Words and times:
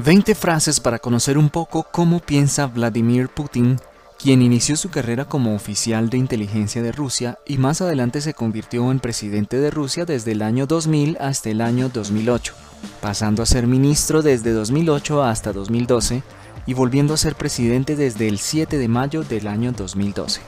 20 0.00 0.34
frases 0.34 0.80
para 0.80 0.98
conocer 0.98 1.36
un 1.36 1.50
poco 1.50 1.86
cómo 1.90 2.20
piensa 2.20 2.66
Vladimir 2.66 3.28
Putin, 3.28 3.78
quien 4.18 4.40
inició 4.40 4.76
su 4.76 4.88
carrera 4.88 5.26
como 5.26 5.54
oficial 5.54 6.08
de 6.08 6.16
inteligencia 6.16 6.82
de 6.82 6.90
Rusia 6.90 7.38
y 7.46 7.58
más 7.58 7.82
adelante 7.82 8.22
se 8.22 8.32
convirtió 8.32 8.90
en 8.90 9.00
presidente 9.00 9.58
de 9.58 9.70
Rusia 9.70 10.06
desde 10.06 10.32
el 10.32 10.40
año 10.40 10.66
2000 10.66 11.18
hasta 11.20 11.50
el 11.50 11.60
año 11.60 11.90
2008, 11.90 12.54
pasando 13.02 13.42
a 13.42 13.46
ser 13.46 13.66
ministro 13.66 14.22
desde 14.22 14.52
2008 14.52 15.22
hasta 15.22 15.52
2012 15.52 16.22
y 16.64 16.74
volviendo 16.74 17.12
a 17.12 17.18
ser 17.18 17.34
presidente 17.34 17.94
desde 17.94 18.26
el 18.26 18.38
7 18.38 18.78
de 18.78 18.88
mayo 18.88 19.22
del 19.22 19.48
año 19.48 19.72
2012. 19.72 20.40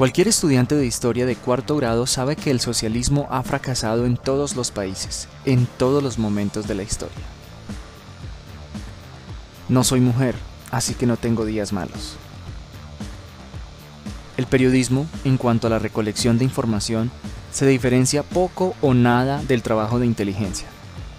Cualquier 0.00 0.28
estudiante 0.28 0.76
de 0.76 0.86
historia 0.86 1.26
de 1.26 1.36
cuarto 1.36 1.76
grado 1.76 2.06
sabe 2.06 2.34
que 2.34 2.50
el 2.50 2.58
socialismo 2.58 3.28
ha 3.30 3.42
fracasado 3.42 4.06
en 4.06 4.16
todos 4.16 4.56
los 4.56 4.70
países, 4.70 5.28
en 5.44 5.66
todos 5.76 6.02
los 6.02 6.18
momentos 6.18 6.66
de 6.66 6.74
la 6.74 6.82
historia. 6.82 7.18
No 9.68 9.84
soy 9.84 10.00
mujer, 10.00 10.36
así 10.70 10.94
que 10.94 11.04
no 11.04 11.18
tengo 11.18 11.44
días 11.44 11.74
malos. 11.74 12.16
El 14.38 14.46
periodismo, 14.46 15.06
en 15.24 15.36
cuanto 15.36 15.66
a 15.66 15.70
la 15.70 15.78
recolección 15.78 16.38
de 16.38 16.46
información, 16.46 17.10
se 17.52 17.66
diferencia 17.66 18.22
poco 18.22 18.74
o 18.80 18.94
nada 18.94 19.42
del 19.42 19.62
trabajo 19.62 19.98
de 19.98 20.06
inteligencia. 20.06 20.66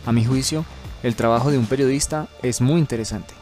A 0.08 0.12
mi 0.12 0.26
juicio, 0.26 0.66
el 1.04 1.16
trabajo 1.16 1.52
de 1.52 1.60
un 1.60 1.68
periodista 1.68 2.30
es 2.42 2.62
muy 2.62 2.80
interesante. 2.80 3.41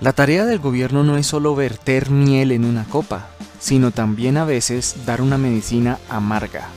La 0.00 0.12
tarea 0.12 0.44
del 0.44 0.58
gobierno 0.58 1.04
no 1.04 1.16
es 1.16 1.26
solo 1.26 1.54
verter 1.54 2.10
miel 2.10 2.52
en 2.52 2.66
una 2.66 2.84
copa, 2.84 3.28
sino 3.58 3.92
también 3.92 4.36
a 4.36 4.44
veces 4.44 4.94
dar 5.06 5.22
una 5.22 5.38
medicina 5.38 5.98
amarga. 6.10 6.68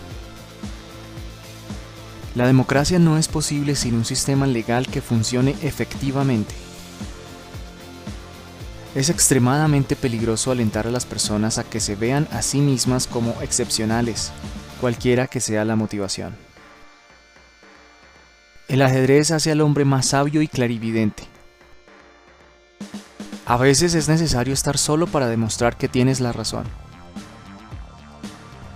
La 2.33 2.47
democracia 2.47 2.97
no 2.97 3.17
es 3.17 3.27
posible 3.27 3.75
sin 3.75 3.95
un 3.95 4.05
sistema 4.05 4.47
legal 4.47 4.87
que 4.87 5.01
funcione 5.01 5.55
efectivamente. 5.61 6.55
Es 8.95 9.09
extremadamente 9.09 9.97
peligroso 9.97 10.51
alentar 10.51 10.87
a 10.87 10.91
las 10.91 11.05
personas 11.05 11.57
a 11.57 11.65
que 11.65 11.81
se 11.81 11.95
vean 11.95 12.25
a 12.31 12.41
sí 12.41 12.59
mismas 12.59 13.05
como 13.05 13.35
excepcionales, 13.41 14.31
cualquiera 14.79 15.27
que 15.27 15.41
sea 15.41 15.65
la 15.65 15.75
motivación. 15.75 16.37
El 18.69 18.81
ajedrez 18.81 19.31
hace 19.31 19.51
al 19.51 19.59
hombre 19.59 19.83
más 19.83 20.05
sabio 20.07 20.41
y 20.41 20.47
clarividente, 20.47 21.23
a 23.49 23.57
veces 23.57 23.95
es 23.95 24.07
necesario 24.07 24.53
estar 24.53 24.77
solo 24.77 25.07
para 25.07 25.25
demostrar 25.25 25.75
que 25.75 25.87
tienes 25.87 26.19
la 26.19 26.31
razón. 26.31 26.65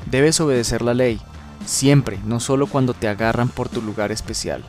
Debes 0.10 0.42
obedecer 0.42 0.82
la 0.82 0.96
ley, 0.96 1.22
siempre, 1.64 2.20
no 2.26 2.40
solo 2.40 2.66
cuando 2.66 2.96
te 2.96 3.08
agarran 3.08 3.50
por 3.50 3.70
tu 3.70 3.84
lugar 3.84 4.12
especial. 4.12 4.64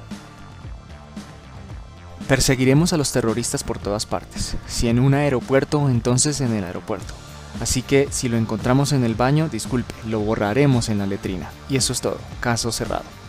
Perseguiremos 2.29 2.93
a 2.93 2.99
los 2.99 3.13
terroristas 3.13 3.65
por 3.65 3.79
todas 3.79 4.05
partes, 4.05 4.57
si 4.67 4.89
en 4.89 4.99
un 4.99 5.15
aeropuerto, 5.15 5.89
entonces 5.89 6.43
en 6.43 6.53
el 6.53 6.65
aeropuerto. 6.65 7.15
Así 7.63 7.81
que 7.81 8.09
si 8.11 8.29
lo 8.29 8.37
encontramos 8.37 8.93
en 8.93 9.05
el 9.05 9.15
baño, 9.15 9.49
disculpe, 9.49 9.95
lo 10.07 10.21
borraremos 10.21 10.91
en 10.91 10.99
la 10.99 11.07
letrina. 11.07 11.49
Y 11.71 11.77
eso 11.77 11.95
es 11.95 12.03
todo, 12.03 12.19
caso 12.41 12.73
cerrado. 12.73 13.24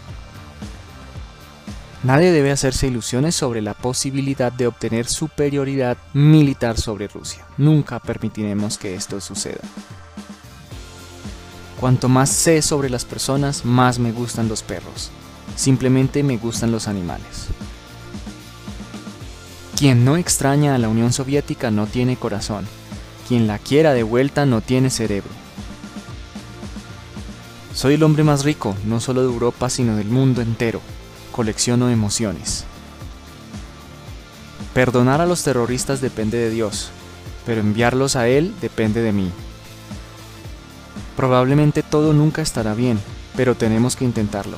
Nadie 2.06 2.32
debe 2.32 2.52
hacerse 2.52 2.86
ilusiones 2.86 3.34
sobre 3.34 3.64
la 3.64 3.74
posibilidad 3.74 4.52
de 4.52 4.68
obtener 4.68 5.08
superioridad 5.08 5.98
militar 6.14 6.80
sobre 6.80 7.08
Rusia. 7.08 7.44
Nunca 7.58 8.00
permitiremos 8.00 8.78
que 8.78 8.94
esto 8.94 9.20
suceda. 9.20 9.62
Cuanto 11.80 12.08
más 12.08 12.30
sé 12.30 12.62
sobre 12.62 12.92
las 12.92 13.06
personas, 13.06 13.66
más 13.66 13.98
me 13.98 14.12
gustan 14.12 14.48
los 14.48 14.62
perros. 14.62 15.10
Simplemente 15.56 16.22
me 16.22 16.38
gustan 16.38 16.72
los 16.72 16.88
animales. 16.88 17.48
Quien 19.76 20.06
no 20.06 20.16
extraña 20.16 20.76
a 20.76 20.78
la 20.78 20.90
Unión 20.90 21.12
Soviética 21.12 21.72
no 21.72 21.88
tiene 21.88 22.18
corazón. 22.18 22.68
Quien 23.28 23.48
la 23.48 23.58
quiera 23.58 23.94
de 23.94 24.04
vuelta 24.04 24.46
no 24.46 24.62
tiene 24.62 24.92
cerebro. 24.92 25.32
Soy 27.74 27.96
el 27.96 28.04
hombre 28.04 28.24
más 28.24 28.46
rico, 28.46 28.76
no 28.86 29.00
solo 29.00 29.22
de 29.22 29.34
Europa, 29.34 29.72
sino 29.72 29.96
del 29.96 30.10
mundo 30.10 30.44
entero 30.44 30.82
colecciono 31.36 31.90
emociones. 31.90 32.64
Perdonar 34.74 35.20
a 35.20 35.26
los 35.26 35.44
terroristas 35.44 36.00
depende 36.00 36.38
de 36.38 36.50
Dios, 36.50 36.92
pero 37.46 37.60
enviarlos 37.60 38.16
a 38.16 38.30
Él 38.30 38.56
depende 38.62 39.02
de 39.02 39.12
mí. 39.12 39.30
Probablemente 41.18 41.84
todo 41.84 42.14
nunca 42.14 42.42
estará 42.42 42.74
bien, 42.74 43.02
pero 43.36 43.54
tenemos 43.54 43.98
que 43.98 44.06
intentarlo. 44.06 44.58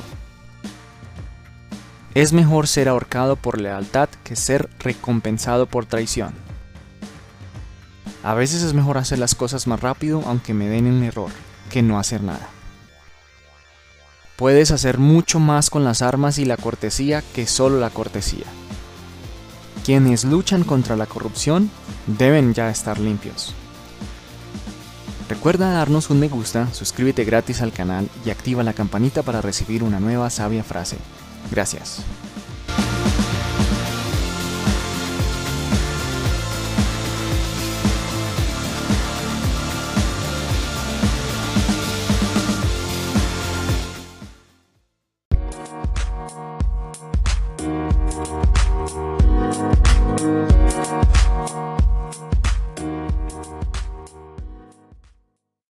Es 2.14 2.32
mejor 2.32 2.68
ser 2.68 2.88
ahorcado 2.88 3.34
por 3.34 3.60
lealtad 3.60 4.08
que 4.22 4.36
ser 4.36 4.70
recompensado 4.78 5.66
por 5.66 5.84
traición. 5.84 6.32
A 8.22 8.34
veces 8.34 8.62
es 8.62 8.72
mejor 8.72 8.98
hacer 8.98 9.18
las 9.18 9.34
cosas 9.34 9.66
más 9.66 9.80
rápido 9.80 10.22
aunque 10.26 10.54
me 10.54 10.68
den 10.68 10.86
un 10.86 11.02
error, 11.02 11.32
que 11.70 11.82
no 11.82 11.98
hacer 11.98 12.22
nada. 12.22 12.48
Puedes 14.38 14.70
hacer 14.70 14.98
mucho 14.98 15.40
más 15.40 15.68
con 15.68 15.82
las 15.82 16.00
armas 16.00 16.38
y 16.38 16.44
la 16.44 16.56
cortesía 16.56 17.24
que 17.34 17.48
solo 17.48 17.80
la 17.80 17.90
cortesía. 17.90 18.44
Quienes 19.84 20.24
luchan 20.24 20.62
contra 20.62 20.94
la 20.94 21.06
corrupción 21.06 21.72
deben 22.06 22.54
ya 22.54 22.70
estar 22.70 23.00
limpios. 23.00 23.52
Recuerda 25.28 25.72
darnos 25.72 26.08
un 26.10 26.20
me 26.20 26.28
gusta, 26.28 26.72
suscríbete 26.72 27.24
gratis 27.24 27.62
al 27.62 27.72
canal 27.72 28.08
y 28.24 28.30
activa 28.30 28.62
la 28.62 28.74
campanita 28.74 29.24
para 29.24 29.40
recibir 29.40 29.82
una 29.82 29.98
nueva 29.98 30.30
sabia 30.30 30.62
frase. 30.62 30.98
Gracias. 31.50 32.04